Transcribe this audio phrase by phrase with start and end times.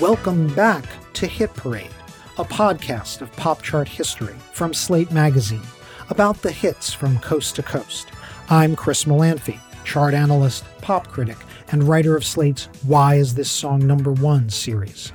[0.00, 1.88] Welcome back to Hit Parade,
[2.36, 5.62] a podcast of pop chart history from Slate Magazine
[6.10, 8.08] about the hits from coast to coast.
[8.50, 11.38] I'm Chris Molanphy, chart analyst, pop critic,
[11.72, 15.14] and writer of Slate's Why Is This Song Number One series.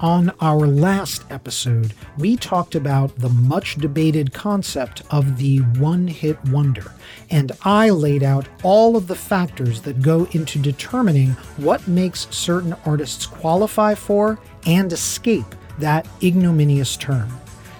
[0.00, 6.38] On our last episode, we talked about the much debated concept of the one hit
[6.50, 6.92] wonder,
[7.30, 12.76] and I laid out all of the factors that go into determining what makes certain
[12.86, 17.28] artists qualify for and escape that ignominious term.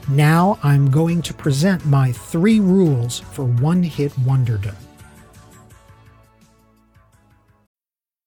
[0.09, 4.74] Now I'm going to present my three rules for one hit wonderdom.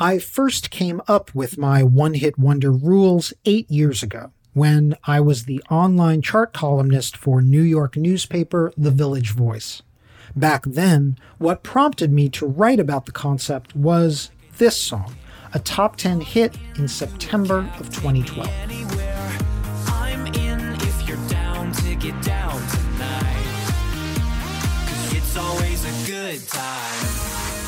[0.00, 5.18] I first came up with my one hit wonder rules eight years ago when I
[5.18, 9.82] was the online chart columnist for New York newspaper The Village Voice.
[10.36, 15.16] Back then, what prompted me to write about the concept was this song,
[15.52, 18.46] a top 10 hit in September of 2012.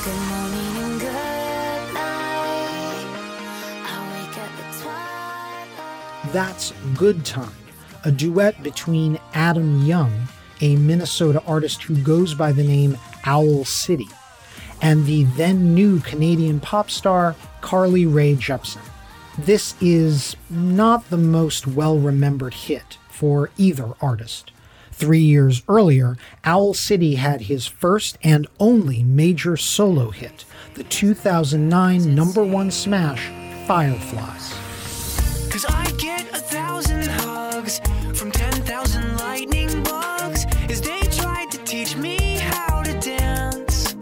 [0.04, 0.59] Good morning
[6.32, 7.50] That's Good Time,
[8.04, 10.28] a duet between Adam Young,
[10.60, 14.06] a Minnesota artist who goes by the name Owl City,
[14.80, 18.78] and the then new Canadian pop star Carly Rae Jepsen.
[19.38, 24.52] This is not the most well remembered hit for either artist.
[24.92, 32.14] Three years earlier, Owl City had his first and only major solo hit, the 2009
[32.14, 33.28] number one smash,
[33.66, 34.69] Fireflies.
[35.50, 37.80] Cause I get a thousand hugs
[38.14, 41.00] from 10,000 lightning bugs as they
[41.50, 43.94] to teach me how to dance.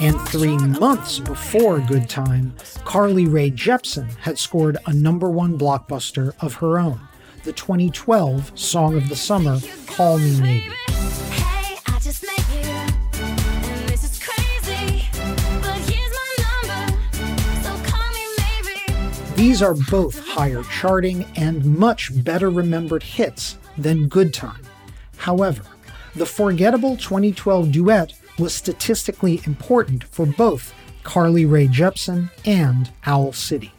[0.00, 2.54] And three months before Good Time,
[2.84, 7.00] Carly Rae Jepsen had scored a number one blockbuster of her own,
[7.44, 10.74] the 2012 Song of the Summer, Call Me Maybe.
[19.44, 24.62] These are both higher charting and much better remembered hits than Good Time.
[25.18, 25.64] However,
[26.14, 30.72] the forgettable 2012 duet was statistically important for both
[31.02, 33.73] Carly Rae Jepsen and Owl City.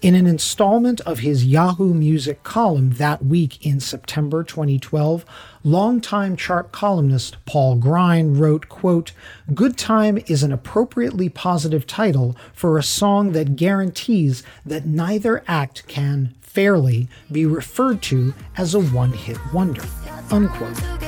[0.00, 5.24] In an installment of his Yahoo Music column that week in September 2012,
[5.64, 9.10] longtime chart columnist Paul Grein wrote, quote,
[9.52, 15.88] Good Time is an appropriately positive title for a song that guarantees that neither act
[15.88, 19.82] can fairly be referred to as a one-hit wonder,
[20.30, 21.07] unquote.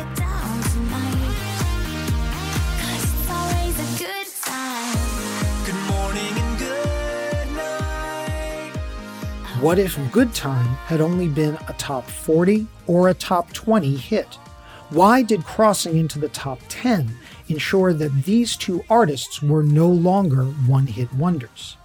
[9.60, 14.36] What if Good Time had only been a top 40 or a top 20 hit?
[14.88, 17.14] Why did crossing into the top 10
[17.46, 21.76] ensure that these two artists were no longer one hit wonders?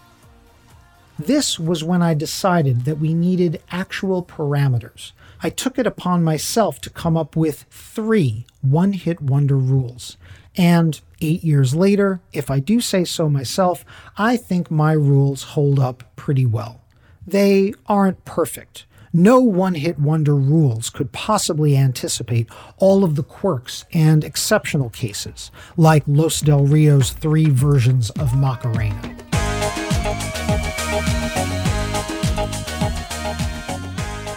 [1.19, 5.11] This was when I decided that we needed actual parameters.
[5.43, 10.15] I took it upon myself to come up with three one hit wonder rules.
[10.55, 13.83] And eight years later, if I do say so myself,
[14.17, 16.79] I think my rules hold up pretty well.
[17.27, 18.85] They aren't perfect.
[19.11, 25.51] No one hit wonder rules could possibly anticipate all of the quirks and exceptional cases,
[25.77, 29.01] like Los Del Rio's three versions of Macarena.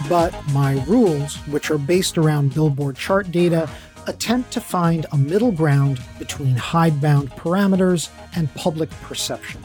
[0.09, 3.69] But my rules, which are based around Billboard chart data,
[4.07, 9.63] attempt to find a middle ground between hidebound parameters and public perception.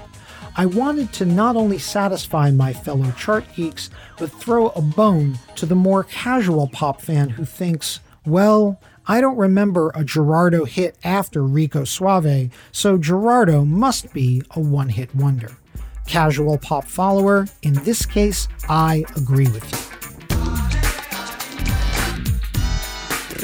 [0.55, 3.89] I wanted to not only satisfy my fellow chart geeks,
[4.19, 9.35] but throw a bone to the more casual pop fan who thinks, well, I don't
[9.38, 15.57] remember a Gerardo hit after Rico Suave, so Gerardo must be a one hit wonder.
[16.05, 19.79] Casual pop follower, in this case, I agree with you.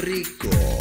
[0.06, 0.79] Rico.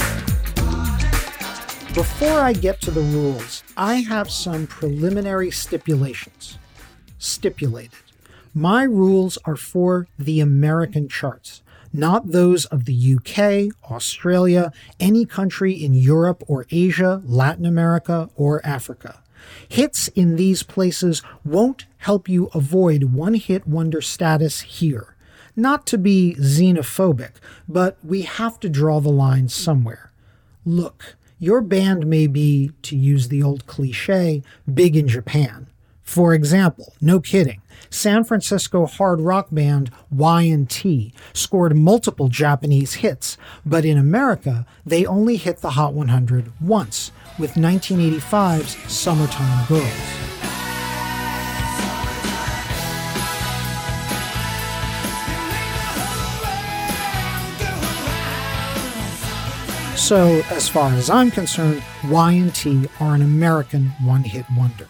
[1.96, 6.60] Before I get to the rules, I have some preliminary stipulations.
[7.18, 7.98] Stipulated.
[8.54, 15.74] My rules are for the American charts, not those of the UK, Australia, any country
[15.74, 19.24] in Europe or Asia, Latin America, or Africa.
[19.68, 25.16] Hits in these places won't help you avoid one hit wonder status here.
[25.56, 27.32] Not to be xenophobic,
[27.68, 30.12] but we have to draw the line somewhere.
[30.66, 35.68] Look, your band may be, to use the old cliche, big in Japan.
[36.04, 43.86] For example, no kidding, San Francisco hard rock band Y&T scored multiple Japanese hits, but
[43.86, 50.29] in America, they only hit the Hot 100 once with 1985's Summertime Girls.
[60.10, 64.88] So, as far as I'm concerned, Y&T are an American one-hit wonder.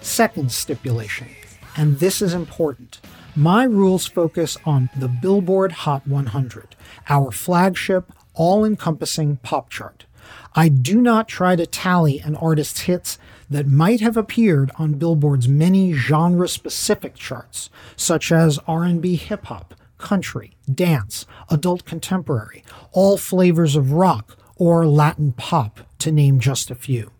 [0.00, 1.28] Second stipulation
[1.76, 3.02] and this is important.
[3.34, 6.74] My rules focus on the Billboard Hot 100,
[7.10, 10.06] our flagship, all encompassing pop chart.
[10.54, 13.18] I do not try to tally an artist's hits
[13.50, 20.56] that might have appeared on Billboard's many genre-specific charts, such as R&B hip hop, country,
[20.72, 27.10] dance, adult contemporary, all flavors of rock, or Latin pop, to name just a few.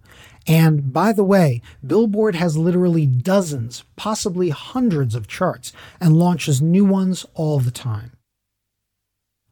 [0.46, 6.84] And by the way, Billboard has literally dozens, possibly hundreds of charts and launches new
[6.84, 8.12] ones all the time.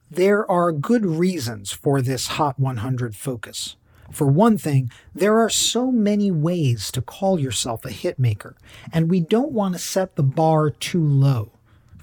[0.09, 3.75] There are good reasons for this Hot 100 focus.
[4.11, 8.53] For one thing, there are so many ways to call yourself a hitmaker,
[8.93, 11.51] and we don't want to set the bar too low.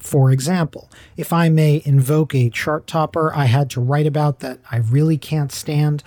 [0.02, 4.58] For example, if I may invoke a chart topper I had to write about that
[4.70, 6.02] I really can't stand,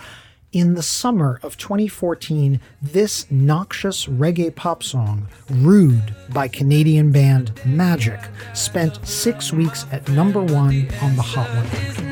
[0.52, 8.20] in the summer of 2014, this noxious reggae pop song, Rude by Canadian band Magic,
[8.54, 12.06] spent six weeks at number one on the Hot 100.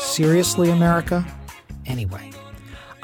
[0.00, 1.26] Seriously, America?
[1.84, 2.30] Anyway,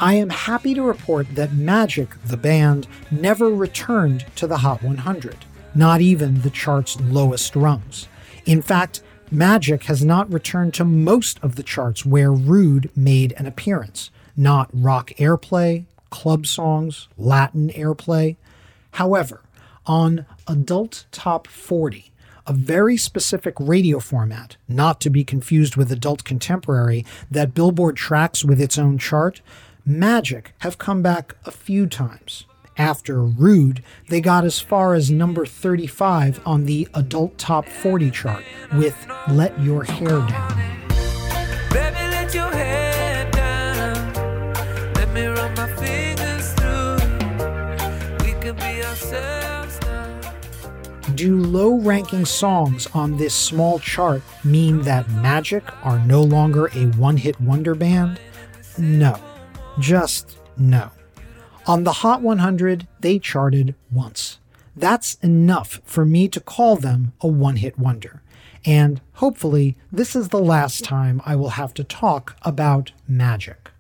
[0.02, 5.36] I am happy to report that Magic, the band, never returned to the Hot 100
[5.74, 8.08] not even the chart's lowest rungs.
[8.44, 13.46] In fact, Magic has not returned to most of the charts where Rude made an
[13.46, 18.36] appearance, not rock airplay, club songs, Latin airplay.
[18.92, 19.40] However,
[19.86, 22.12] on Adult Top 40,
[22.46, 28.44] a very specific radio format, not to be confused with Adult Contemporary, that Billboard tracks
[28.44, 29.40] with its own chart,
[29.84, 32.44] Magic have come back a few times.
[32.78, 38.44] After Rude, they got as far as number 35 on the Adult Top 40 chart
[38.74, 38.96] with
[39.28, 40.58] Let Your Hair Down.
[41.70, 44.12] Baby, let your hair down.
[44.94, 46.94] Let me run my fingers through.
[48.24, 50.20] We can be ourselves now.
[51.16, 56.86] Do low ranking songs on this small chart mean that Magic are no longer a
[56.96, 58.20] one hit wonder band?
[58.78, 59.18] No.
[59.78, 60.90] Just no.
[61.66, 64.38] On the Hot 100, they charted once.
[64.76, 68.22] That's enough for me to call them a one hit wonder.
[68.64, 73.70] And hopefully, this is the last time I will have to talk about magic.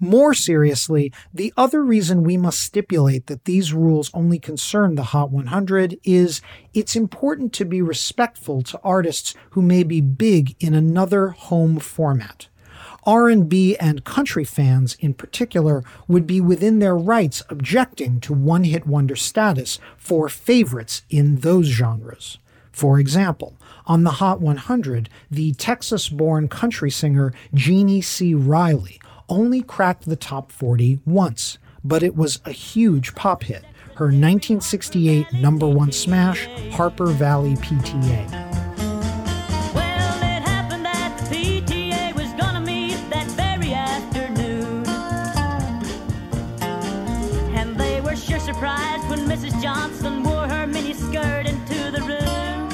[0.00, 5.30] More seriously, the other reason we must stipulate that these rules only concern the Hot
[5.30, 6.40] 100 is
[6.72, 12.47] it's important to be respectful to artists who may be big in another home format.
[13.08, 19.16] R&B and country fans in particular would be within their rights objecting to one-hit wonder
[19.16, 22.36] status for favorites in those genres.
[22.70, 28.34] For example, on the Hot 100, the Texas-born country singer Jeannie C.
[28.34, 29.00] Riley
[29.30, 35.32] only cracked the top 40 once, but it was a huge pop hit, her 1968
[35.32, 38.67] number one smash, Harper Valley PTA.
[49.26, 49.62] Mrs.
[49.62, 50.66] Johnson wore her
[51.46, 52.70] into the room.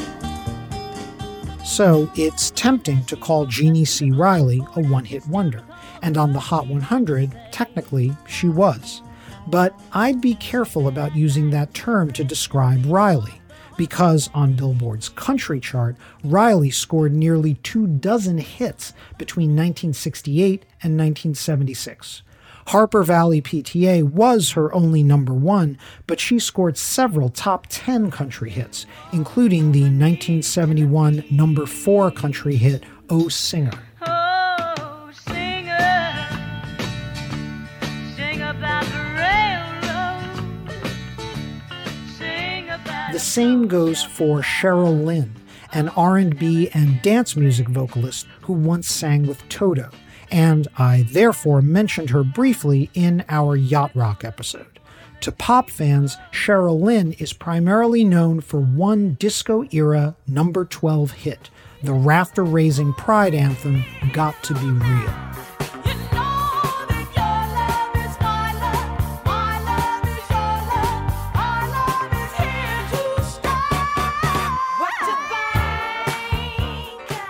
[1.64, 4.12] So it's tempting to call Jeannie C.
[4.12, 5.64] Riley a one hit wonder,
[6.00, 9.02] and on the Hot 100, technically, she was.
[9.48, 13.40] But I'd be careful about using that term to describe Riley,
[13.76, 22.22] because on Billboard's country chart, Riley scored nearly two dozen hits between 1968 and 1976.
[22.68, 28.50] Harper Valley PTA was her only number one, but she scored several top 10 country
[28.50, 33.72] hits, including the 1971 number four country hit, Oh Singer.
[43.12, 45.36] The same goes for Cheryl Lynn,
[45.72, 49.88] an R&B and dance music vocalist who once sang with Toto
[50.30, 54.78] and I therefore mentioned her briefly in our Yacht Rock episode.
[55.20, 61.50] To pop fans, Cheryl Lynn is primarily known for one disco era number 12 hit,
[61.82, 65.43] the rafter raising pride anthem, Got to Be Real.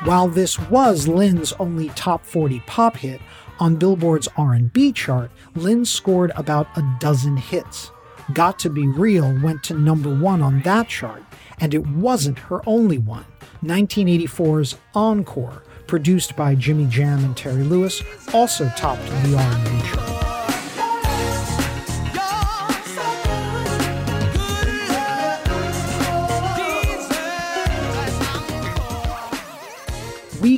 [0.05, 3.23] While this was Lynn's only top 40 pop hit,
[3.59, 7.91] on Billboard's R&B chart, Lynn scored about a dozen hits.
[8.35, 11.23] Got to Be Real went to number 1 on that chart,
[11.59, 13.25] and it wasn't her only one.
[13.63, 18.03] 1984's Encore, produced by Jimmy Jam and Terry Lewis,
[18.35, 20.34] also topped the R&B chart.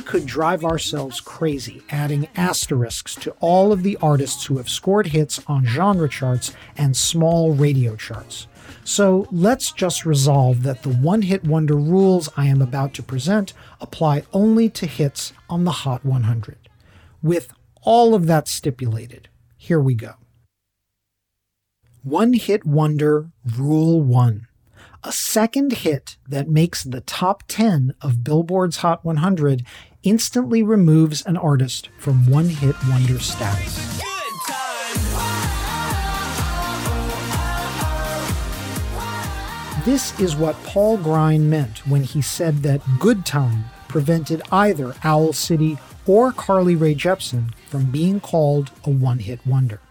[0.07, 5.41] Could drive ourselves crazy adding asterisks to all of the artists who have scored hits
[5.47, 8.47] on genre charts and small radio charts.
[8.85, 13.53] So let's just resolve that the one hit wonder rules I am about to present
[13.81, 16.69] apply only to hits on the Hot 100.
[17.21, 20.13] With all of that stipulated, here we go.
[22.01, 24.47] One hit wonder rule one
[25.03, 29.65] a second hit that makes the top 10 of Billboard's Hot 100
[30.07, 34.01] instantly removes an artist from one hit wonder status.
[39.83, 45.33] This is what Paul Grein meant when he said that Good Time prevented either Owl
[45.33, 49.81] City or Carly Rae Jepsen from being called a one hit wonder.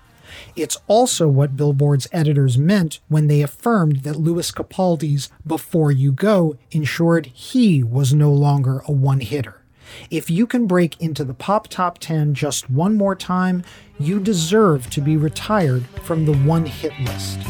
[0.54, 6.56] It's also what Billboard's editors meant when they affirmed that Lewis Capaldi's Before You Go
[6.70, 9.62] ensured he was no longer a one hitter.
[10.10, 13.62] If you can break into the pop top 10 just one more time,
[13.98, 17.40] you deserve to be retired from the one hit list.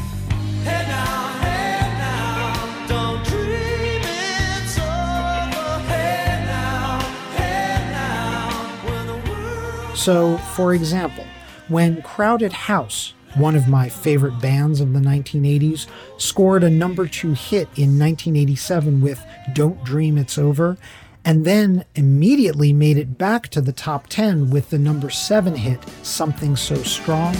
[10.07, 11.25] So, for example,
[11.67, 17.33] when Crowded House, one of my favorite bands of the 1980s, scored a number two
[17.33, 19.21] hit in 1987 with
[19.53, 20.79] Don't Dream It's Over,
[21.26, 25.80] and then immediately made it back to the top 10 with the number seven hit,
[26.02, 27.35] Something So Strong.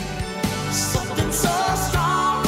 [0.73, 2.45] Something so strong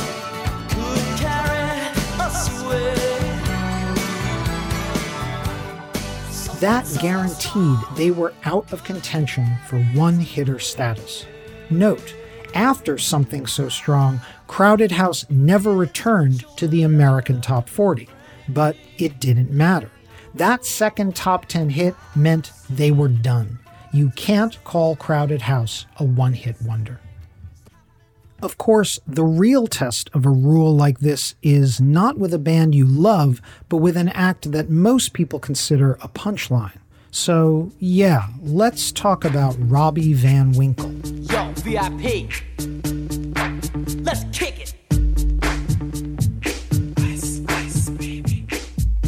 [6.59, 11.25] that guaranteed they were out of contention for one hitter status.
[11.71, 12.17] Note,
[12.53, 18.09] after Something So Strong, Crowded House never returned to the American Top 40,
[18.49, 19.93] but it didn't matter.
[20.35, 23.59] That second top 10 hit meant they were done.
[23.93, 27.01] You can't call Crowded House a one hit wonder.
[28.41, 32.75] Of course, the real test of a rule like this is not with a band
[32.75, 36.79] you love, but with an act that most people consider a punchline.
[37.11, 40.93] So, yeah, let's talk about Robbie Van Winkle.
[40.93, 42.31] Yo, VIP.
[44.05, 44.58] Let's kick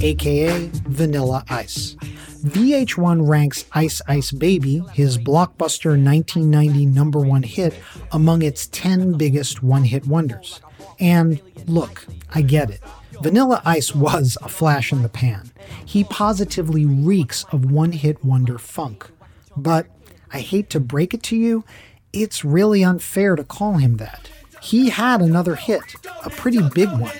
[0.03, 1.95] AKA Vanilla Ice.
[2.43, 7.75] VH1 ranks Ice Ice Baby, his blockbuster 1990 number one hit,
[8.11, 10.63] among its 10 biggest one hit wonders.
[10.99, 12.81] And look, I get it.
[13.23, 15.51] Vanilla Ice was a flash in the pan.
[15.85, 19.11] He positively reeks of one hit wonder funk.
[19.55, 19.87] But
[20.33, 21.65] I hate to break it to you,
[22.13, 24.31] it's really unfair to call him that.
[24.63, 25.83] He had another hit,
[26.25, 27.13] a pretty big one.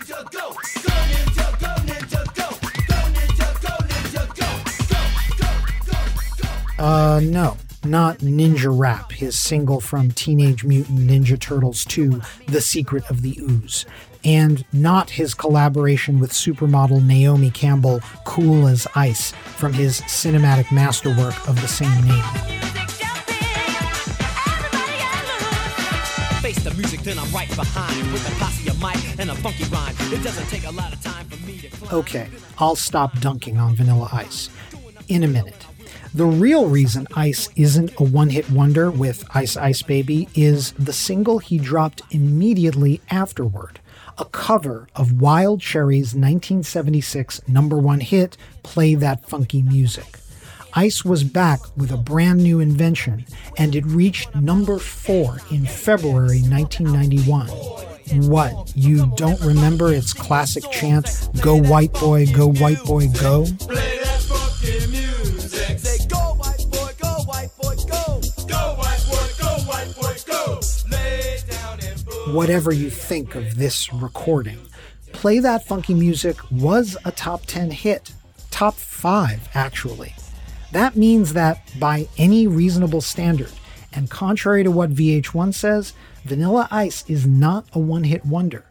[6.81, 13.05] Uh, no, not Ninja Rap, his single from Teenage Mutant Ninja Turtles 2, The Secret
[13.11, 13.85] of the Ooze
[14.25, 21.37] and not his collaboration with supermodel Naomi Campbell, Cool as Ice, from his cinematic masterwork
[21.49, 22.25] of the same name.
[31.93, 34.49] Okay, I'll stop dunking on Vanilla Ice.
[35.09, 35.67] In a minute.
[36.13, 40.93] The real reason Ice isn't a one hit wonder with Ice Ice Baby is the
[40.93, 43.79] single he dropped immediately afterward
[44.19, 50.19] a cover of Wild Cherry's 1976 number one hit, Play That Funky Music.
[50.75, 53.25] Ice was back with a brand new invention,
[53.57, 57.49] and it reached number four in February 1991.
[58.29, 61.09] What, you don't remember its classic chant,
[61.41, 63.47] Go White Boy, Go White Boy, Go?
[72.33, 74.59] Whatever you think of this recording,
[75.13, 78.13] Play That Funky Music was a top 10 hit,
[78.51, 80.15] top 5 actually.
[80.71, 83.51] That means that by any reasonable standard,
[83.93, 85.93] and contrary to what VH1 says,
[86.25, 88.65] Vanilla Ice is not a one hit wonder.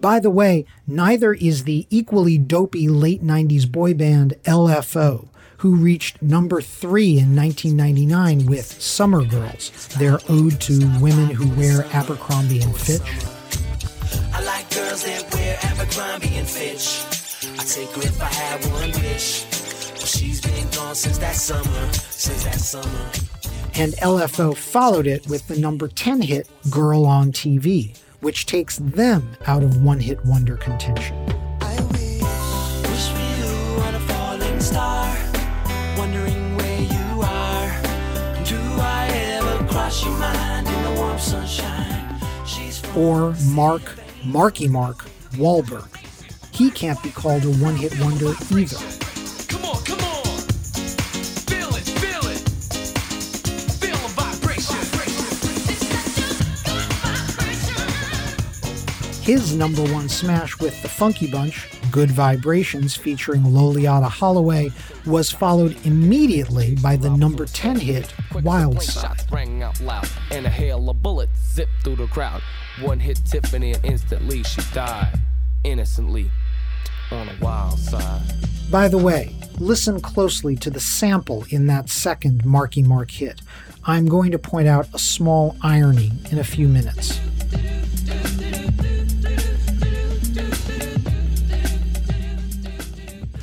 [0.00, 5.28] By the way, neither is the equally dopey late 90s boy band LFO,
[5.58, 11.84] who reached number three in 1999 with Summer Girls, their ode to women who wear
[11.92, 13.02] Abercrombie and Fitch.
[14.32, 17.04] I like girls that wear Abercrombie and Fitch.
[17.58, 19.44] I take her if I had one wish.
[19.96, 23.10] Well, she's been gone since that summer, since that summer.
[23.74, 29.36] And LFO followed it with the number 10 hit Girl on TV, which takes them
[29.46, 31.16] out of one hit wonder contention.
[42.96, 43.82] Or Mark,
[44.24, 45.88] Marky Mark, Wahlberg.
[46.52, 49.99] He can't be called a one hit wonder either.
[59.30, 64.72] His number one smash with the Funky Bunch, Good Vibrations featuring Loleatta Holloway,
[65.06, 69.22] was followed immediately by the number 10 hit Wild Side.
[69.30, 72.42] Rang out loud and a hail of bullets zipped through the crowd.
[72.80, 75.16] One hit Tiffany and instantly she died
[75.62, 76.28] innocently
[77.12, 78.34] on a wild side.
[78.68, 83.42] By the way, listen closely to the sample in that second Marky Mark hit.
[83.84, 87.20] I'm going to point out a small irony in a few minutes.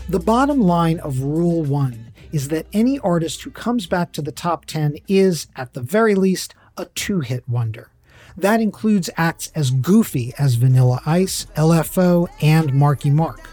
[0.09, 4.31] The bottom line of Rule 1 is that any artist who comes back to the
[4.31, 7.89] top 10 is, at the very least, a two hit wonder.
[8.37, 13.49] That includes acts as goofy as Vanilla Ice, LFO, and Marky Mark,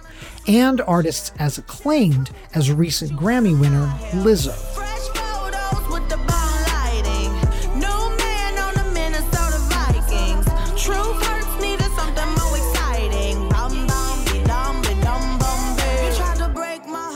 [0.47, 4.84] and artists as acclaimed as recent Grammy winner Lizzo.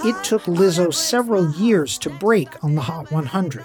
[0.08, 3.62] It took Lizzo several years to break on the Hot 100.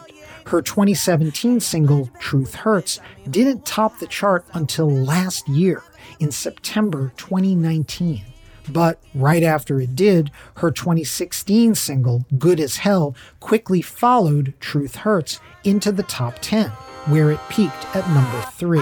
[0.47, 5.84] Her 2017 single, Truth Hurts, didn't top the chart until last year,
[6.19, 8.23] in September 2019.
[8.67, 15.39] But right after it did, her 2016 single, Good as Hell, quickly followed Truth Hurts
[15.63, 16.67] into the top 10,
[17.06, 18.82] where it peaked at number 3.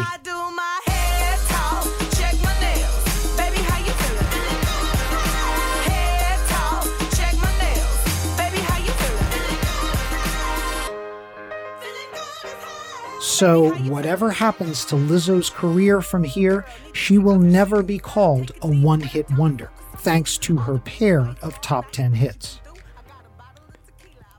[13.42, 19.02] So, whatever happens to Lizzo's career from here, she will never be called a one
[19.02, 22.60] hit wonder, thanks to her pair of top 10 hits.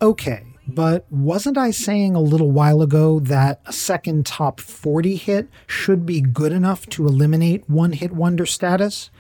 [0.01, 5.49] Okay, but wasn't I saying a little while ago that a second top 40 hit
[5.67, 9.11] should be good enough to eliminate one hit wonder status?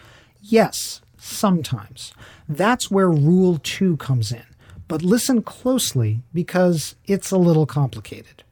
[0.40, 2.14] Yes, sometimes.
[2.49, 4.45] That's where Rule 2 comes in.
[4.87, 8.45] But listen closely because it's a little complicated.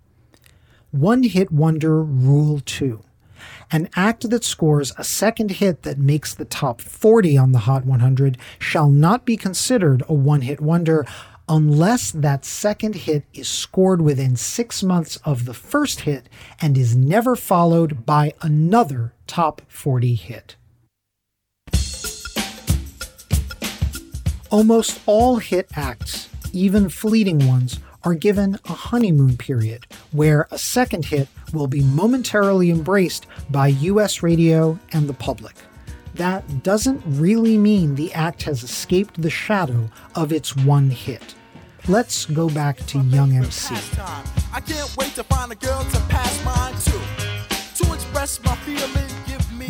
[0.93, 3.01] One Hit Wonder Rule 2.
[3.71, 7.87] An act that scores a second hit that makes the top 40 on the Hot
[7.87, 11.07] 100 shall not be considered a one hit wonder
[11.49, 16.29] unless that second hit is scored within six months of the first hit
[16.61, 20.57] and is never followed by another top 40 hit.
[24.51, 31.05] Almost all hit acts, even fleeting ones, are given a honeymoon period where a second
[31.07, 35.55] hit will be momentarily embraced by US radio and the public.
[36.15, 41.35] That doesn't really mean the act has escaped the shadow of its one hit.
[41.89, 43.75] Let's go back to Young MC.
[44.53, 47.85] I can't wait to find a girl to pass mine to.
[47.85, 49.11] To express my feeling,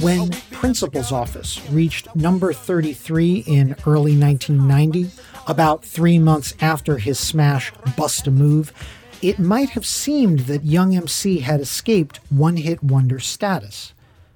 [0.01, 5.11] when Principal's Office reached number 33 in early 1990,
[5.51, 8.73] about three months after his smash Bust a Move,
[9.21, 13.93] it might have seemed that Young MC had escaped one hit wonder status.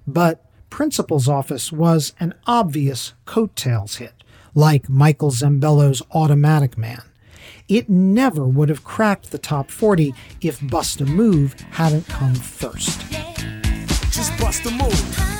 [0.09, 4.24] But Principal's Office was an obvious coattails hit,
[4.57, 7.03] like Michael Sembello's Automatic Man.
[7.68, 13.00] It never would have cracked the top 40 if Bust a Move hadn't come first.
[14.11, 15.34] Just bust a move.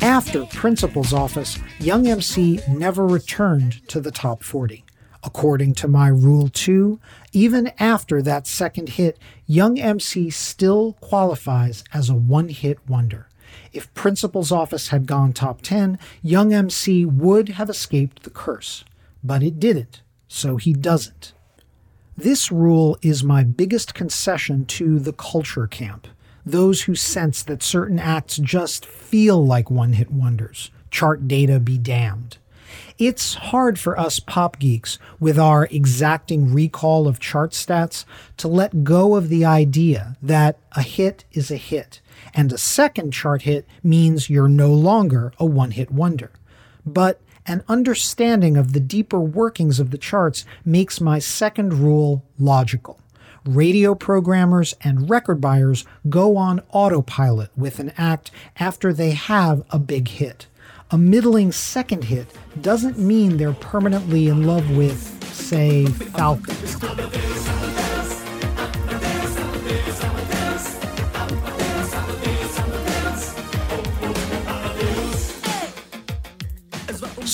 [0.00, 4.84] After Principal's Office, Young MC never returned to the top 40.
[5.24, 7.00] According to my Rule 2,
[7.32, 13.28] even after that second hit, Young MC still qualifies as a one hit wonder.
[13.72, 18.84] If Principal's Office had gone top 10, Young MC would have escaped the curse.
[19.24, 21.32] But it didn't, so he doesn't.
[22.16, 26.06] This rule is my biggest concession to the culture camp
[26.44, 30.70] those who sense that certain acts just feel like one hit wonders.
[30.90, 32.38] Chart data be damned.
[32.98, 38.04] It's hard for us pop geeks, with our exacting recall of chart stats,
[38.38, 42.00] to let go of the idea that a hit is a hit,
[42.34, 46.32] and a second chart hit means you're no longer a one hit wonder.
[46.84, 53.00] But an understanding of the deeper workings of the charts makes my second rule logical
[53.48, 59.78] radio programmers and record buyers go on autopilot with an act after they have a
[59.78, 60.46] big hit.
[60.90, 62.26] A middling second hit
[62.60, 66.52] doesn't mean they're permanently in love with, say, Falco.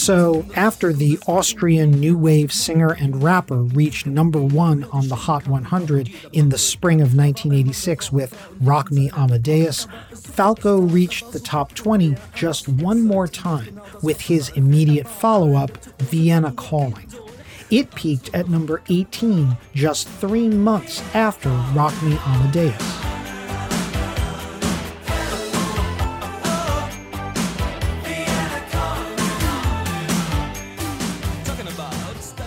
[0.05, 5.49] So, after the Austrian new wave singer and rapper reached number one on the Hot
[5.49, 12.17] 100 in the spring of 1986 with Rock Me Amadeus, Falco reached the top 20
[12.35, 17.09] just one more time with his immediate follow up, Vienna Calling.
[17.71, 23.24] It peaked at number 18 just three months after Rock Me Amadeus.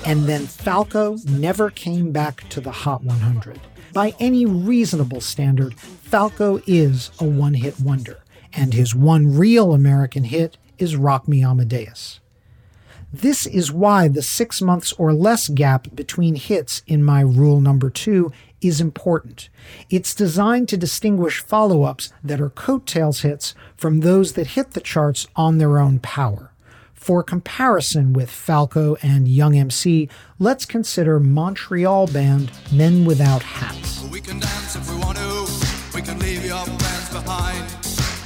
[0.08, 3.60] And then Falco never came back to the Hot 100.
[3.92, 10.24] By any reasonable standard, Falco is a one hit wonder, and his one real American
[10.24, 12.22] hit is Rock Me Amadeus.
[13.12, 17.90] This is why the six months or less gap between hits in my rule number
[17.90, 19.50] two is important.
[19.90, 24.80] It's designed to distinguish follow ups that are coattails hits from those that hit the
[24.80, 26.54] charts on their own power.
[26.98, 34.04] For comparison with Falco and Young MC, let's consider Montreal band Men Without Hats.
[34.12, 35.48] We can dance if we want to.
[35.96, 37.66] We can leave your friends behind.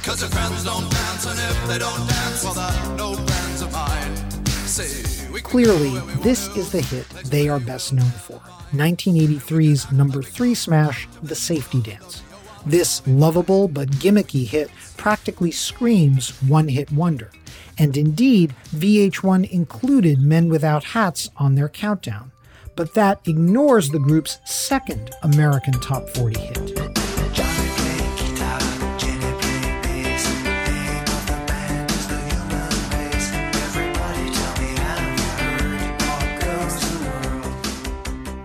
[0.02, 3.72] Cause your friends don't dance, and if they don't dance, well, they're no friends of
[3.72, 5.42] mine.
[5.42, 8.40] Clearly, this is the hit they are best known for
[8.72, 12.22] 1983's number three smash, The Safety Dance.
[12.66, 17.30] This lovable but gimmicky hit practically screams one hit wonder
[17.78, 22.32] and indeed, VH1 included Men Without Hats on their countdown.
[22.76, 26.92] But that ignores the group's second American Top 40 hit.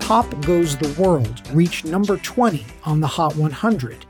[0.08, 4.06] Pop Goes the World reached number 20 on the Hot 100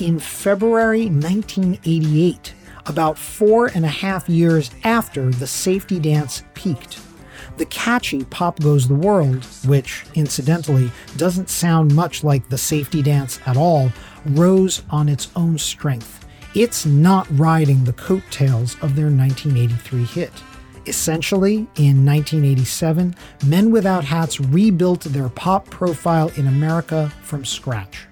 [0.00, 2.54] in February 1988
[2.86, 7.00] about four and a half years after the safety dance peaked.
[7.56, 13.40] The catchy Pop Goes the World, which incidentally doesn't sound much like the safety dance
[13.46, 13.92] at all,
[14.26, 16.24] rose on its own strength.
[16.54, 20.32] It's not riding the coattails of their 1983 hit.
[20.86, 23.14] Essentially, in 1987,
[23.46, 28.06] Men Without Hats rebuilt their pop profile in America from scratch.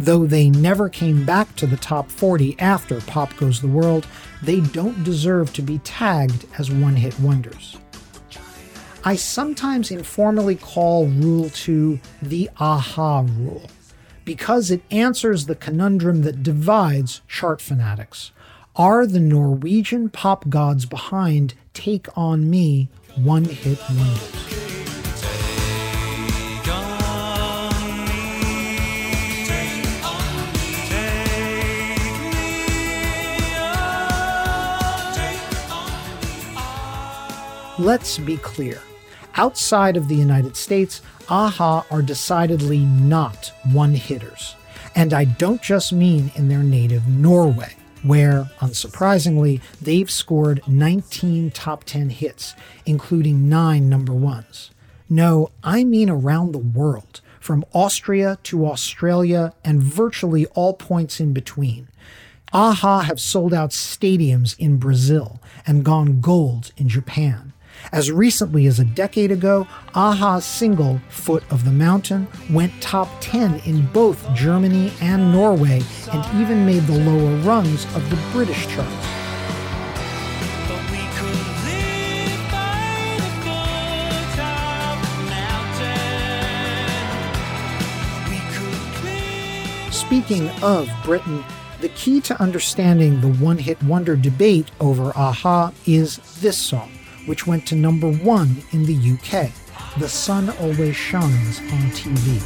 [0.00, 4.06] Though they never came back to the top 40 after Pop Goes the World,
[4.42, 7.76] they don't deserve to be tagged as one hit wonders.
[9.04, 13.68] I sometimes informally call Rule 2 the aha rule
[14.24, 18.32] because it answers the conundrum that divides chart fanatics.
[18.76, 24.79] Are the Norwegian pop gods behind Take On Me one hit wonders?
[37.80, 38.82] Let's be clear.
[39.36, 44.54] Outside of the United States, a-ha are decidedly not one hitters.
[44.94, 51.84] And I don't just mean in their native Norway, where, unsurprisingly, they've scored 19 top
[51.84, 54.72] 10 hits, including nine number ones.
[55.08, 61.32] No, I mean around the world, from Austria to Australia and virtually all points in
[61.32, 61.88] between.
[62.52, 67.54] a-ha have sold out stadiums in Brazil and gone gold in Japan.
[67.92, 73.60] As recently as a decade ago, a-ha's single, Foot of the Mountain, went top 10
[73.66, 79.06] in both Germany and Norway and even made the lower rungs of the British charts.
[89.90, 91.44] Speaking of Britain,
[91.80, 96.90] the key to understanding the one hit wonder debate over Aha is this song
[97.26, 99.50] which went to number one in the UK
[99.98, 102.40] The Sun Always Shines on TV.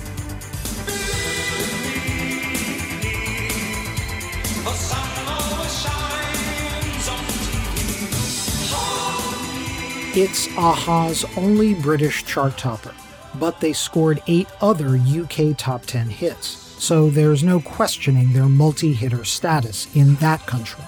[10.16, 12.94] It's a-ha's only British chart topper,
[13.34, 18.92] but they scored eight other UK top 10 hits so there's no questioning their multi
[18.92, 20.84] hitter status in that country.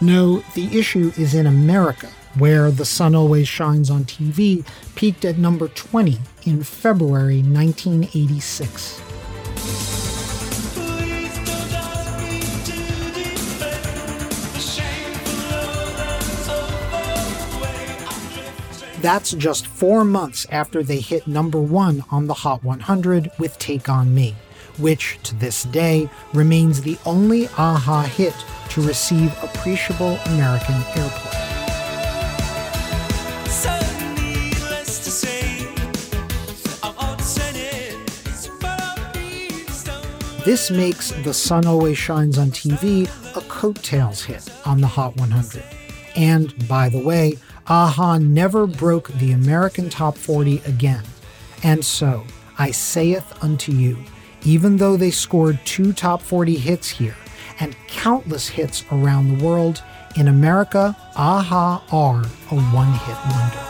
[0.00, 4.64] No, the issue is in America, where The Sun Always Shines on TV
[4.94, 9.00] peaked at number 20 in February 1986.
[19.00, 23.88] That's just four months after they hit number one on the Hot 100 with Take
[23.88, 24.34] On Me
[24.80, 28.34] which to this day remains the only a-ha hit
[28.70, 31.49] to receive appreciable American airplay.
[40.44, 45.62] This makes The Sun Always Shines on TV a coattails hit on the Hot 100.
[46.16, 51.04] And by the way, a-ha never broke the American Top 40 again.
[51.62, 52.24] And so,
[52.58, 53.98] I saith unto you,
[54.42, 57.16] even though they scored two top 40 hits here
[57.58, 59.82] and countless hits around the world,
[60.16, 63.69] in America, a-ha are a one hit wonder.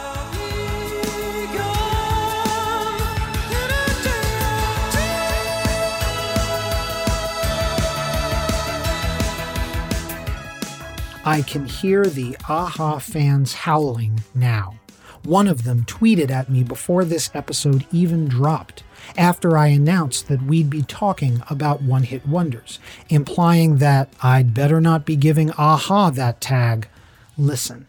[11.23, 14.79] I can hear the a-ha fans howling now.
[15.23, 18.81] One of them tweeted at me before this episode even dropped
[19.15, 24.81] after I announced that we'd be talking about one hit wonders, implying that I'd better
[24.81, 26.87] not be giving a-ha that tag.
[27.37, 27.85] Listen,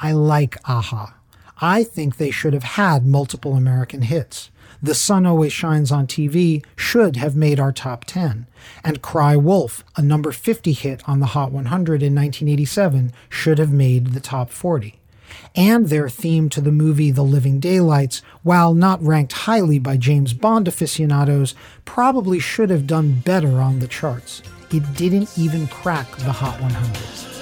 [0.00, 1.14] I like a-ha.
[1.60, 4.50] I think they should have had multiple American hits.
[4.82, 8.46] The Sun Always Shines on TV should have made our top 10,
[8.84, 13.72] and Cry Wolf, a number 50 hit on the Hot 100 in 1987, should have
[13.72, 15.00] made the top 40
[15.54, 20.32] and their theme to the movie The Living Daylights, while not ranked highly by James
[20.32, 24.42] Bond aficionados, probably should have done better on the charts.
[24.70, 27.35] It didn't even crack the Hot 100s.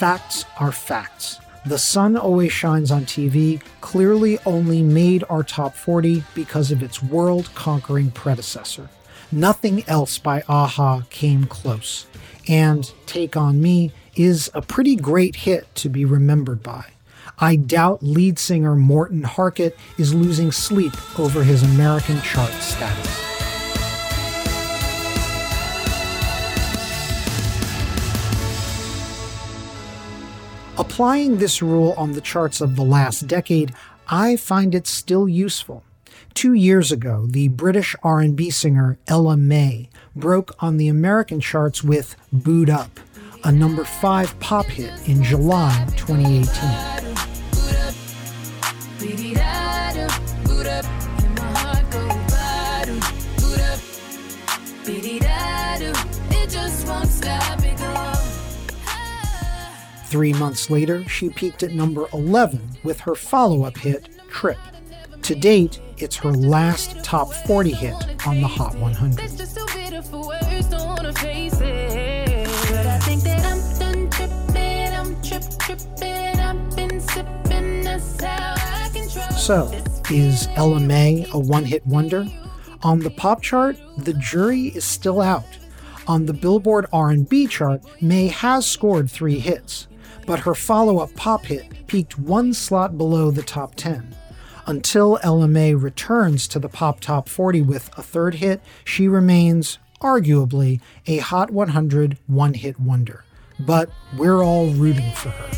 [0.00, 1.40] Facts are facts.
[1.66, 7.02] The Sun Always Shines on TV clearly only made our top 40 because of its
[7.02, 8.88] world conquering predecessor.
[9.30, 12.06] Nothing else by a-ha came close.
[12.48, 16.86] And Take On Me is a pretty great hit to be remembered by.
[17.38, 23.29] I doubt lead singer Morten Harket is losing sleep over his American chart status.
[30.90, 33.72] Applying this rule on the charts of the last decade,
[34.08, 35.84] I find it still useful.
[36.34, 42.16] Two years ago, the British R&B singer Ella Mai broke on the American charts with
[42.32, 42.98] Boo'd Up,
[43.44, 47.09] a number 5 pop hit in July 2018.
[60.10, 64.58] Three months later, she peaked at number 11 with her follow up hit, Trip.
[65.22, 67.94] To date, it's her last top 40 hit
[68.26, 69.38] on the Hot 100.
[79.38, 79.70] So,
[80.10, 82.26] is Ella Mai a one hit wonder?
[82.82, 85.46] On the pop chart, the jury is still out.
[86.08, 89.86] On the Billboard R&B chart, Mai has scored 3 hits
[90.26, 94.14] but her follow up pop hit peaked one slot below the top 10.
[94.66, 100.80] Until Mai returns to the Pop Top 40 with a third hit, she remains, arguably,
[101.06, 103.24] a Hot 100 one hit wonder.
[103.58, 105.50] But we're all rooting for her.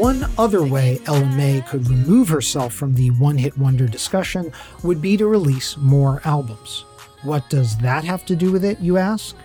[0.00, 4.50] One other way Ella Mai could remove herself from the one hit wonder discussion
[4.82, 6.86] would be to release more albums.
[7.22, 9.36] What does that have to do with it, you ask?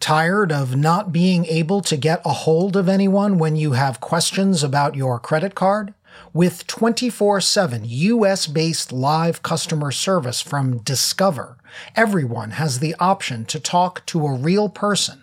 [0.00, 4.64] Tired of not being able to get a hold of anyone when you have questions
[4.64, 5.94] about your credit card?
[6.32, 11.56] With 24 7 US based live customer service from Discover,
[11.94, 15.22] everyone has the option to talk to a real person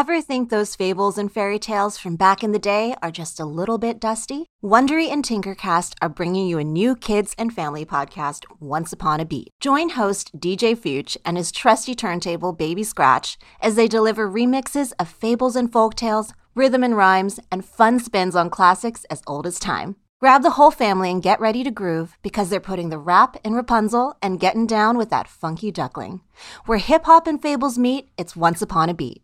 [0.00, 3.44] Ever think those fables and fairy tales from back in the day are just a
[3.44, 4.46] little bit dusty?
[4.64, 9.26] Wondery and Tinkercast are bringing you a new kids and family podcast, Once Upon a
[9.26, 9.50] Beat.
[9.60, 15.06] Join host DJ Fuchs and his trusty turntable Baby Scratch as they deliver remixes of
[15.06, 19.58] fables and folk tales, rhythm and rhymes, and fun spins on classics as old as
[19.58, 19.96] time.
[20.18, 23.52] Grab the whole family and get ready to groove because they're putting the rap in
[23.52, 26.22] Rapunzel and getting down with that funky duckling.
[26.64, 29.22] Where hip hop and fables meet, it's Once Upon a Beat.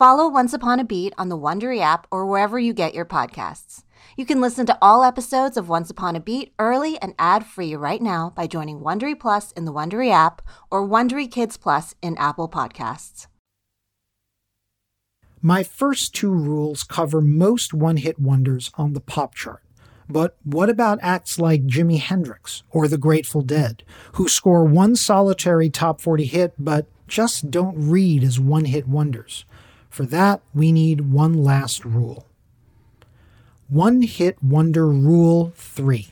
[0.00, 3.84] Follow Once Upon a Beat on the Wondery app or wherever you get your podcasts.
[4.16, 8.00] You can listen to all episodes of Once Upon a Beat early and ad-free right
[8.00, 12.48] now by joining Wondery Plus in the Wondery app or Wondery Kids Plus in Apple
[12.48, 13.26] Podcasts.
[15.42, 19.62] My first two rules cover most one-hit wonders on the pop chart.
[20.08, 23.82] But what about acts like Jimi Hendrix or the Grateful Dead,
[24.14, 29.44] who score one solitary top 40 hit but just don't read as one hit wonders?
[29.90, 32.26] For that, we need one last rule.
[33.68, 36.08] One Hit Wonder Rule 3.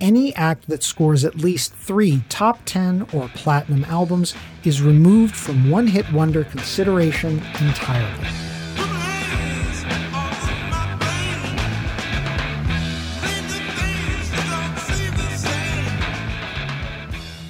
[0.00, 5.70] Any act that scores at least three top 10 or platinum albums is removed from
[5.70, 8.28] one hit wonder consideration entirely.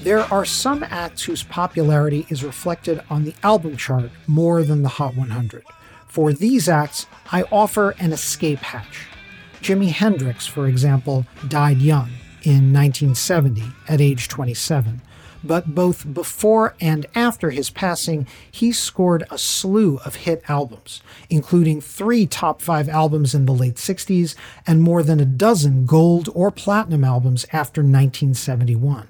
[0.09, 4.89] There are some acts whose popularity is reflected on the album chart more than the
[4.89, 5.63] Hot 100.
[6.07, 9.07] For these acts, I offer an escape hatch.
[9.61, 12.09] Jimi Hendrix, for example, died young
[12.43, 15.03] in 1970 at age 27,
[15.45, 21.83] but both before and after his passing, he scored a slew of hit albums, including
[21.83, 24.35] three top five albums in the late 60s
[24.67, 29.09] and more than a dozen gold or platinum albums after 1971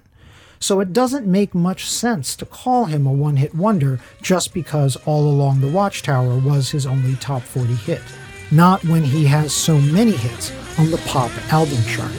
[0.61, 4.97] so it doesn't make much sense to call him a one hit wonder just because
[5.07, 8.03] All Along the Watchtower was his only top 40 hit.
[8.51, 12.13] Not when he has so many hits on the pop album chart.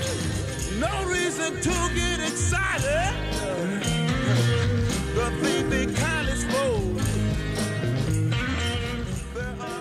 [0.79, 3.15] No reason to get excited.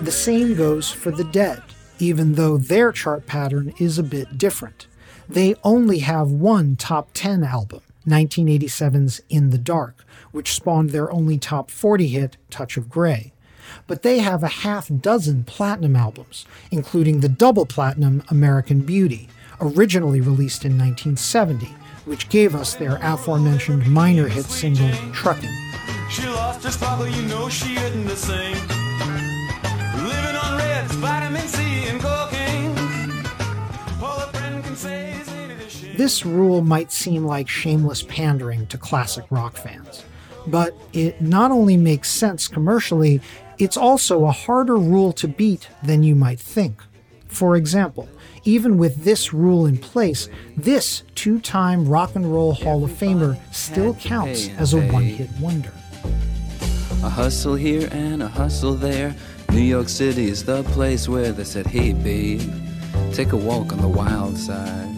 [0.01, 1.63] The same goes for the Dead,
[1.99, 4.87] even though their chart pattern is a bit different.
[5.29, 11.39] They only have one top 10 album 1987's In the Dark, which spawned their only
[11.39, 13.33] top 40 hit, Touch of Grey.
[13.87, 19.29] But they have a half dozen platinum albums, including the double platinum American Beauty,
[19.61, 21.67] originally released in 1970,
[22.05, 25.55] which gave us their aforementioned minor hit single, Truckin'.
[26.11, 28.57] She lost her sparkle, you know she isn't the same.
[30.07, 32.18] Living on reds, vitamin C, and cocaine.
[35.99, 40.05] This rule might seem like shameless pandering to classic rock fans,
[40.47, 43.21] but it not only makes sense commercially,
[43.59, 46.81] it's also a harder rule to beat than you might think.
[47.27, 48.09] For example,
[48.45, 53.37] even with this rule in place, this two time Rock and Roll Hall of Famer
[53.53, 55.73] still counts as a one hit wonder.
[57.03, 59.17] A hustle here and a hustle there.
[59.51, 62.41] New York City is the place where they said, hey babe,
[63.13, 64.98] take a walk on the wild side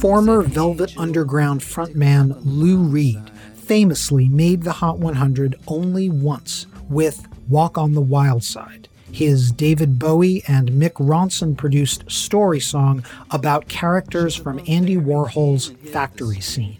[0.00, 7.76] former Velvet Underground frontman Lou Reed famously made the Hot 100 only once with Walk
[7.76, 14.34] on the Wild Side, his David Bowie and Mick Ronson produced story song about characters
[14.34, 16.78] from Andy Warhol's factory scene.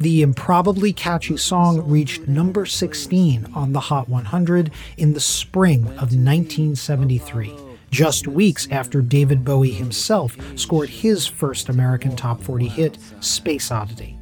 [0.00, 6.14] The improbably catchy song reached number 16 on the Hot 100 in the spring of
[6.14, 13.70] 1973 just weeks after David Bowie himself scored his first American top 40 hit, Space
[13.70, 14.16] Oddity.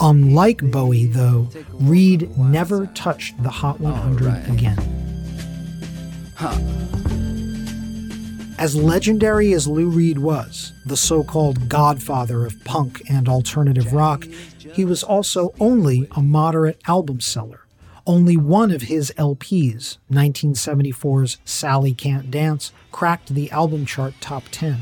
[0.00, 4.48] Unlike Bowie, though, Reed never touched the Hot 100 right.
[4.48, 4.76] again.
[6.36, 6.58] Huh.
[8.58, 14.26] As legendary as Lou Reed was, the so called godfather of punk and alternative rock,
[14.72, 17.63] he was also only a moderate album seller.
[18.06, 24.76] Only one of his LPs, 1974's Sally Can't Dance, cracked the album chart top 10,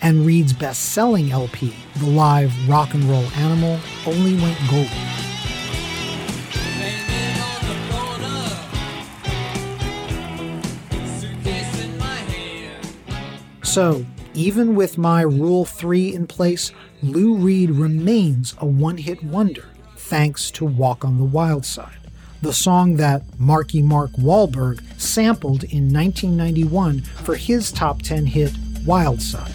[0.00, 4.86] and Reed's best selling LP, the live Rock and Roll Animal, only went gold.
[13.64, 16.70] So, even with my Rule 3 in place,
[17.02, 19.64] Lou Reed remains a one hit wonder
[19.96, 21.99] thanks to Walk on the Wild Side,
[22.42, 28.52] the song that Marky Mark Wahlberg sampled in 1991 for his top 10 hit
[28.86, 29.52] Wild Side.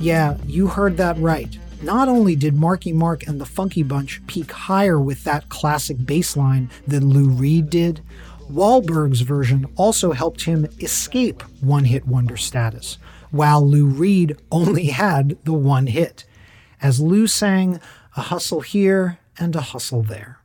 [0.00, 1.58] Yeah, you heard that right.
[1.82, 6.36] Not only did Marky Mark and the Funky Bunch peak higher with that classic bass
[6.36, 8.00] line than Lou Reed did,
[8.50, 12.96] Wahlberg's version also helped him escape one hit wonder status,
[13.30, 16.24] while Lou Reed only had the one hit,
[16.80, 17.80] as Lou sang
[18.16, 20.38] a hustle here and a hustle there.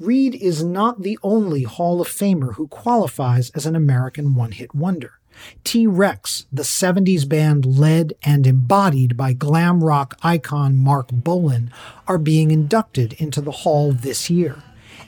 [0.00, 4.74] Reed is not the only Hall of Famer who qualifies as an American one hit
[4.74, 5.20] wonder.
[5.62, 11.70] T Rex, the 70s band led and embodied by glam rock icon Marc Bolan,
[12.08, 14.62] are being inducted into the Hall this year.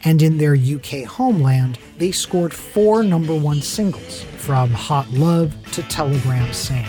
[0.04, 5.82] And in their UK homeland, they scored four number one singles, from Hot Love to
[5.84, 6.84] Telegram Sam.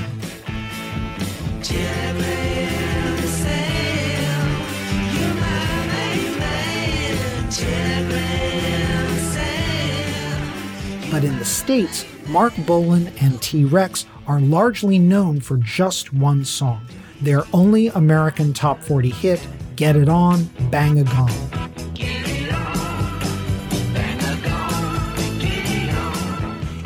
[11.11, 16.43] But in the States, Marc Bolan and T Rex are largely known for just one
[16.43, 16.85] song
[17.21, 21.31] their only American top 40 hit, Get It On, Bang a Gong.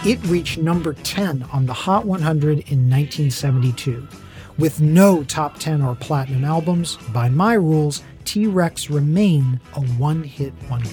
[0.06, 4.08] It reached number 10 on the Hot 100 in 1972.
[4.58, 10.24] With no top 10 or platinum albums, by my rules, T Rex remain a one
[10.24, 10.89] hit wonder.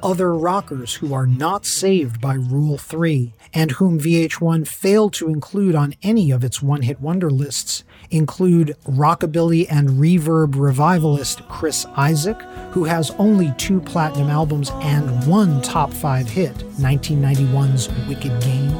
[0.00, 5.74] other rockers who are not saved by Rule 3 and whom VH1 failed to include
[5.74, 12.40] on any of its one hit wonder lists include rockabilly and reverb revivalist Chris Isaak,
[12.72, 18.72] who has only two platinum albums and one top five hit, 1991's Wicked Game.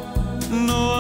[0.67, 0.99] No,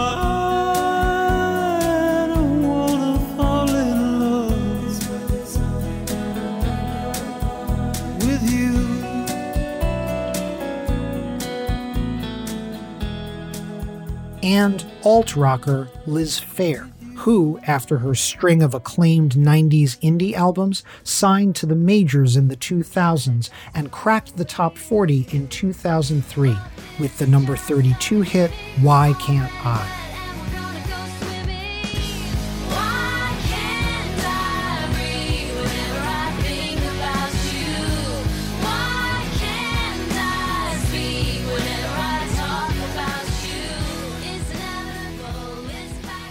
[14.42, 16.90] and alt rocker Liz Phair,
[17.28, 22.56] who, after her string of acclaimed 90s indie albums, signed to the majors in the
[22.56, 26.56] 2000s and cracked the top 40 in 2003
[26.98, 28.50] with the number 32 hit
[28.80, 29.94] Why Can't I?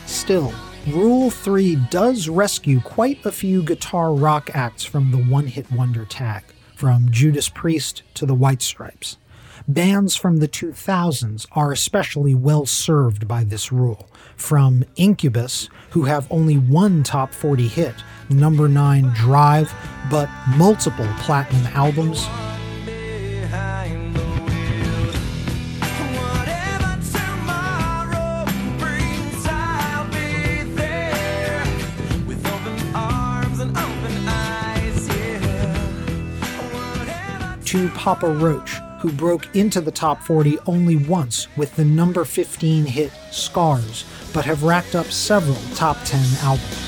[0.07, 0.51] Still,
[0.87, 6.05] Rule 3 does rescue quite a few guitar rock acts from the one hit wonder
[6.05, 6.43] tag,
[6.75, 9.17] from Judas Priest to the White Stripes.
[9.67, 14.07] Bands from the 2000s are especially well served by this rule,
[14.37, 17.95] from Incubus, who have only one top 40 hit,
[18.29, 19.73] number 9 Drive,
[20.09, 22.25] but multiple platinum albums,
[37.67, 42.85] to Papa Roach, who broke into the top 40 only once with the number 15
[42.85, 46.83] hit Scars, but have racked up several top 10 albums.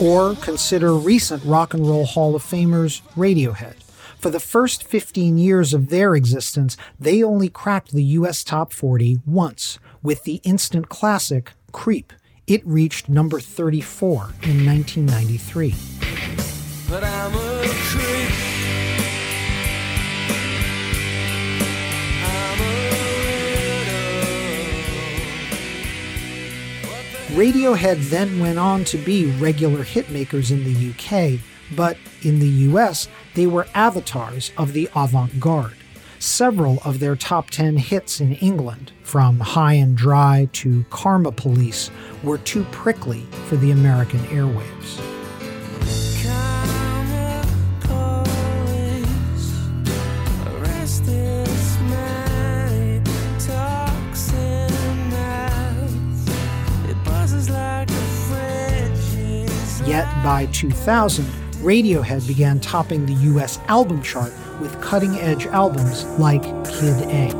[0.00, 3.81] Or consider recent Rock and Roll Hall of Famers Radiohead
[4.22, 9.18] for the first 15 years of their existence, they only cracked the US top 40
[9.26, 12.12] once with the instant classic Creep.
[12.46, 15.74] It reached number 34 in 1993.
[27.32, 31.40] Radiohead then went on to be regular hitmakers in the UK,
[31.76, 35.76] but in the US, they were avatars of the avant garde.
[36.18, 41.90] Several of their top 10 hits in England, from High and Dry to Karma Police,
[42.22, 45.00] were too prickly for the American airwaves.
[59.84, 66.42] Yet by 2000, Radiohead began topping the US album chart with cutting edge albums like
[66.64, 67.30] Kid A.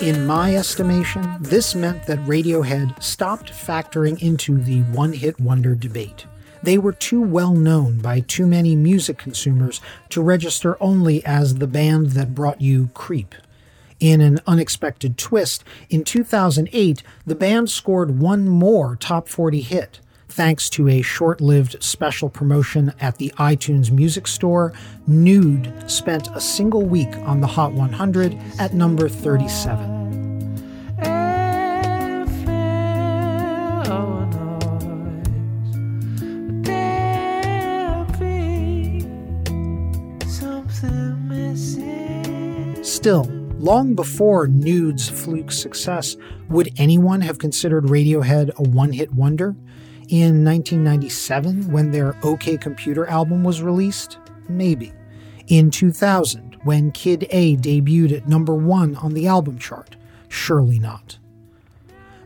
[0.00, 6.26] In my estimation, this meant that Radiohead stopped factoring into the one hit wonder debate.
[6.62, 9.80] They were too well known by too many music consumers
[10.10, 13.34] to register only as the band that brought you Creep.
[13.98, 20.00] In an unexpected twist, in 2008, the band scored one more top 40 hit.
[20.28, 24.72] Thanks to a short lived special promotion at the iTunes Music Store,
[25.06, 29.99] Nude spent a single week on the Hot 100 at number 37.
[43.00, 43.24] Still,
[43.58, 46.18] long before Nude's fluke success,
[46.50, 49.56] would anyone have considered Radiohead a one hit wonder?
[50.10, 54.18] In 1997, when their OK Computer album was released?
[54.50, 54.92] Maybe.
[55.46, 59.96] In 2000, when Kid A debuted at number one on the album chart?
[60.28, 61.18] Surely not.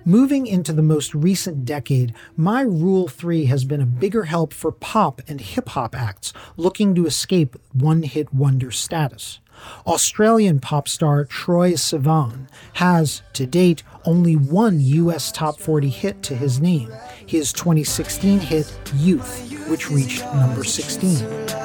[0.05, 4.73] Moving into the most recent decade, my Rule 3 has been a bigger help for
[4.73, 9.39] pop and hip hop acts looking to escape one hit wonder status.
[9.87, 16.35] Australian pop star Troye Sivan has, to date, only one US top 40 hit to
[16.35, 16.91] his name,
[17.27, 21.65] his 2016 hit Youth, which reached number 16.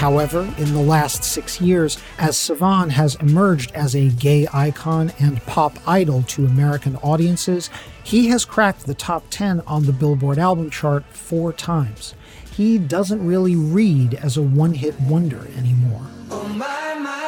[0.00, 5.44] However, in the last six years, as Sivan has emerged as a gay icon and
[5.44, 7.68] pop idol to American audiences,
[8.02, 12.14] he has cracked the top 10 on the Billboard album chart four times.
[12.50, 16.06] He doesn't really read as a one hit wonder anymore.
[16.30, 17.19] Oh my, my.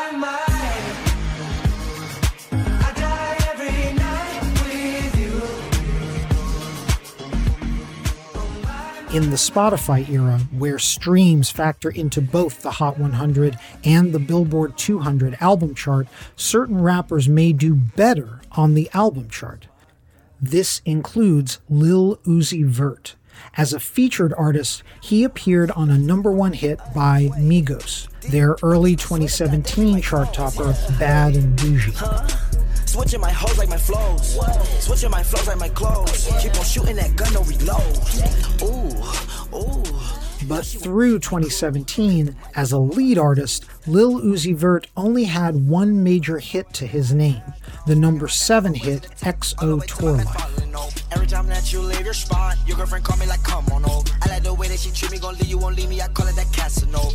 [9.12, 14.78] In the Spotify era, where streams factor into both the Hot 100 and the Billboard
[14.78, 19.66] 200 album chart, certain rappers may do better on the album chart.
[20.40, 23.16] This includes Lil Uzi Vert.
[23.56, 28.96] As a featured artist, he appeared on a number one hit by Migos, their early
[28.96, 32.61] 2017 chart topper, Bad and Bougie.
[32.92, 34.38] Switching my hoes like my flows.
[34.84, 36.28] Switching my flows like my clothes.
[36.42, 37.98] Keep on shooting that gun, no reload.
[38.60, 39.82] Ooh, ooh.
[40.46, 46.70] But through 2017, as a lead artist, Lil Uzi Vert only had one major hit
[46.74, 47.40] to his name
[47.86, 51.12] the number seven hit XO Tour Life.
[51.12, 54.10] Every time that you leave your spot, your girlfriend call me like, come on over.
[54.20, 56.08] I like the way that she treat me, gon' leave you, won't leave me, I
[56.08, 57.08] call it that Casanova.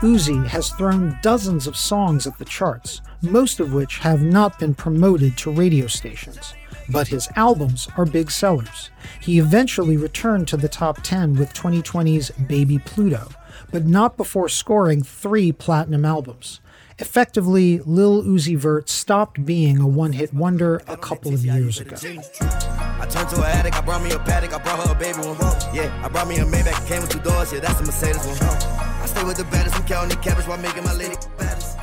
[0.00, 4.74] Uzi has thrown dozens of songs at the charts, most of which have not been
[4.74, 6.54] promoted to radio stations.
[6.88, 8.90] But his albums are big sellers.
[9.20, 13.28] He eventually returned to the top 10 with 2020's Baby Pluto,
[13.72, 16.60] but not before scoring three platinum albums.
[16.98, 21.96] Effectively, Lil Uzi Vert stopped being a one hit wonder a couple of years ago.
[22.00, 25.18] I turned to an addict, I brought me a paddock, I brought her a baby
[25.18, 25.36] one.
[25.74, 28.38] Yeah, I brought me a Maybach, came with two doors, yeah, that's a Mercedes one.
[28.38, 31.75] I stay with the baddest, I'm counting cabbage while making my lady baddest.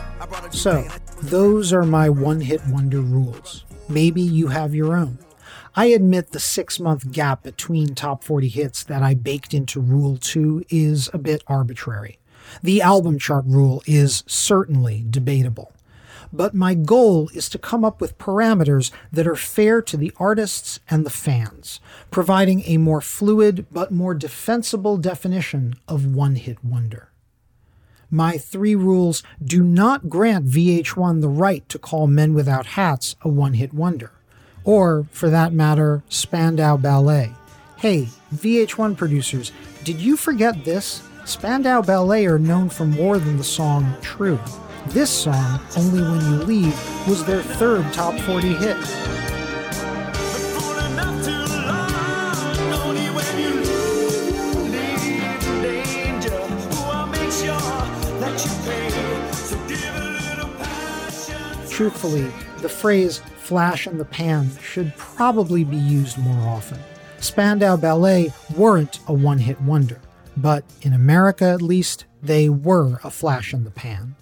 [0.51, 0.87] So,
[1.21, 3.65] those are my one hit wonder rules.
[3.89, 5.17] Maybe you have your own.
[5.75, 10.17] I admit the six month gap between top 40 hits that I baked into Rule
[10.17, 12.19] 2 is a bit arbitrary.
[12.61, 15.73] The album chart rule is certainly debatable.
[16.31, 20.79] But my goal is to come up with parameters that are fair to the artists
[20.89, 27.12] and the fans, providing a more fluid but more defensible definition of one hit wonder.
[28.13, 33.27] My three rules do not grant VH1 the right to call Men Without Hats a
[33.27, 34.11] one hit wonder,
[34.63, 37.31] or, for that matter, Spandau Ballet.
[37.77, 39.51] Hey, VH1 producers,
[39.83, 41.01] did you forget this?
[41.25, 44.39] Spandau Ballet are known for more than the song True.
[44.89, 49.32] This song, Only When You Leave, was their third top 40 hit.
[61.73, 66.77] Truthfully, the phrase flash in the pan should probably be used more often.
[67.17, 69.99] Spandau Ballet weren't a one hit wonder,
[70.37, 74.15] but in America at least, they were a flash in the pan.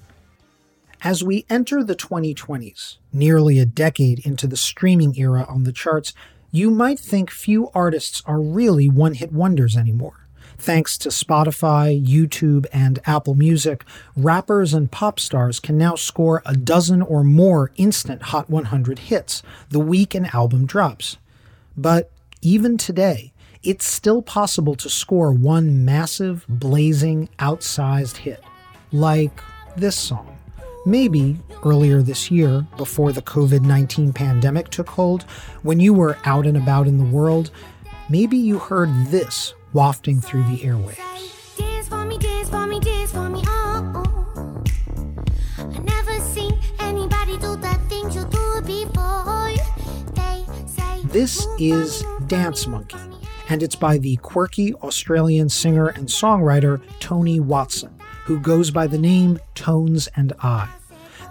[1.04, 6.14] As we enter the 2020s, nearly a decade into the streaming era on the charts,
[6.52, 10.28] you might think few artists are really one hit wonders anymore.
[10.58, 13.84] Thanks to Spotify, YouTube, and Apple Music,
[14.16, 19.42] rappers and pop stars can now score a dozen or more instant Hot 100 hits
[19.70, 21.18] the week an album drops.
[21.76, 22.12] But
[22.42, 23.34] even today,
[23.64, 28.44] it's still possible to score one massive, blazing, outsized hit,
[28.92, 29.42] like
[29.78, 30.38] this song.
[30.86, 35.24] Maybe earlier this year, before the COVID 19 pandemic took hold,
[35.62, 37.52] when you were out and about in the world,
[38.10, 40.98] maybe you heard this wafting through the airwaves.
[51.12, 52.98] This is Dance Monkey,
[53.50, 58.02] and it's by the quirky Australian singer and songwriter Toni Watson
[58.32, 60.70] who goes by the name Tones and I.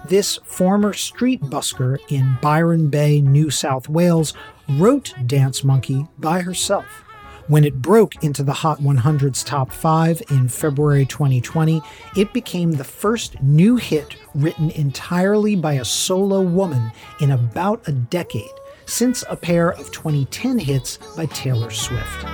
[0.07, 4.34] This former street busker in Byron Bay, New South Wales,
[4.68, 7.05] wrote Dance Monkey by herself.
[7.51, 11.82] When it broke into the Hot 100's top five in February 2020,
[12.16, 17.92] it became the first new hit written entirely by a solo woman in about a
[17.92, 18.53] decade,
[18.86, 22.24] since a pair of 2010 hits by Taylor Swift.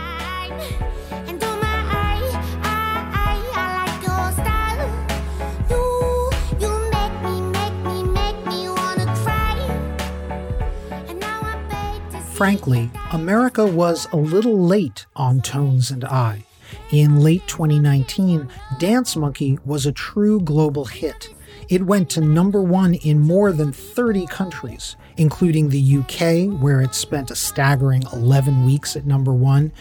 [12.36, 16.44] Frankly, America was a little late on Tones and I.
[16.92, 21.34] In late 2019, Dance Monkey was a true global hit.
[21.70, 26.94] It went to number one in more than 30 countries, including the UK, where it
[26.94, 29.72] spent a staggering 11 weeks at number one,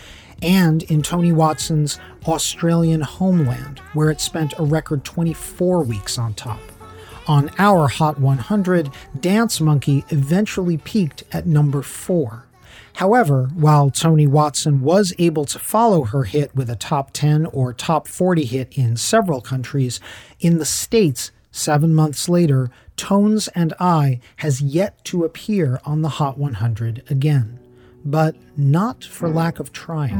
[0.41, 6.61] and in Toni Watson's Australian homeland, where it spent a record 24 weeks on top.
[7.27, 12.44] On our Hot 100, Dance Monkey eventually peaked at number 4.
[12.95, 17.73] However, while Toni Watson was able to follow her hit with a top 10 or
[17.73, 19.99] top 40 hit in several countries,
[20.39, 26.09] in the States, seven months later, Tones and I has yet to appear on the
[26.09, 27.59] Hot 100 again.
[28.05, 30.13] But not for lack of trying.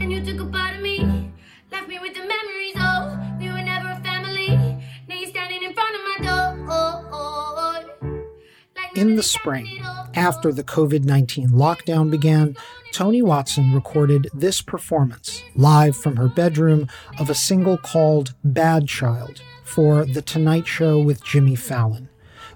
[0.00, 1.30] And you took a part of me,
[1.70, 4.56] left me with the memories of we were never a family.
[5.08, 6.54] Now you're standing in front of my door.
[8.76, 9.82] Like in the spring,
[10.18, 12.56] after the COVID 19 lockdown began,
[12.92, 16.88] Toni Watson recorded this performance live from her bedroom
[17.20, 22.08] of a single called Bad Child for The Tonight Show with Jimmy Fallon.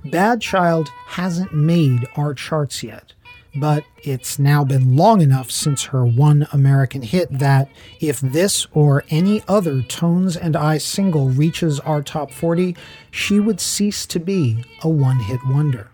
[0.04, 3.14] Bad Child hasn't made our charts yet,
[3.54, 7.68] but it's now been long enough since her one American hit that
[8.00, 12.74] if this or any other Tones and I single reaches our top 40,
[13.12, 15.91] she would cease to be a one hit wonder.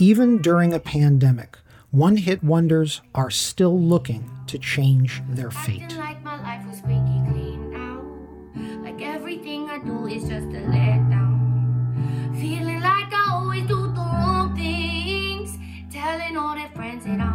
[0.00, 1.58] Even during a pandemic,
[1.90, 5.96] one hit wonders are still looking to change their fate.
[5.96, 8.04] Like my life was squeaky clean now.
[8.84, 12.38] Like everything I do is just a letdown.
[12.40, 15.58] Feeling like I always do the wrong things.
[15.92, 17.27] Telling all their friends that I'm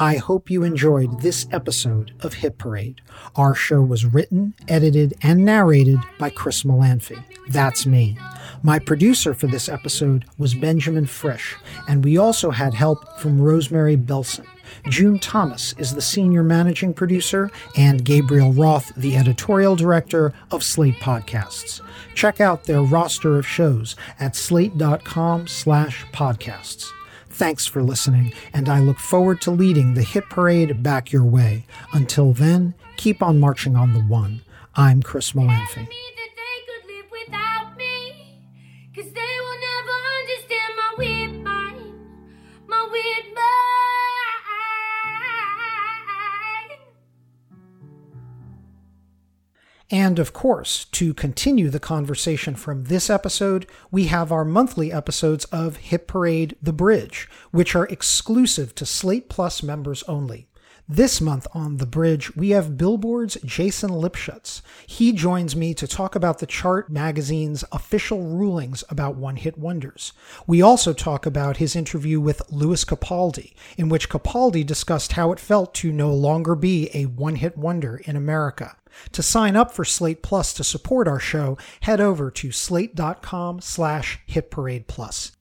[0.00, 3.00] I hope you enjoyed this episode of Hit Parade.
[3.34, 7.20] Our show was written, edited, and narrated by Chris Molanphy.
[7.48, 8.16] That's me.
[8.62, 11.56] My producer for this episode was Benjamin Frisch,
[11.88, 14.46] and we also had help from Rosemary Belson.
[14.88, 21.00] June Thomas is the senior managing producer, and Gabriel Roth, the editorial director of Slate
[21.00, 21.80] Podcasts.
[22.14, 26.86] Check out their roster of shows at slate.com slash podcasts.
[27.38, 31.66] Thanks for listening, and I look forward to leading the hit parade back your way.
[31.92, 34.40] Until then, keep on marching on the one.
[34.74, 35.86] I'm Chris Molanphy.
[49.90, 55.46] And of course, to continue the conversation from this episode, we have our monthly episodes
[55.46, 60.48] of Hit Parade The Bridge, which are exclusive to Slate Plus members only.
[60.90, 64.62] This month on The Bridge, we have Billboard's Jason Lipshutz.
[64.86, 70.14] He joins me to talk about the Chart magazine's official rulings about one hit wonders.
[70.46, 75.38] We also talk about his interview with Lewis Capaldi, in which Capaldi discussed how it
[75.38, 78.74] felt to no longer be a one hit wonder in America.
[79.12, 84.18] To sign up for Slate Plus to support our show, head over to slate.com slash
[84.28, 85.32] hitparade plus.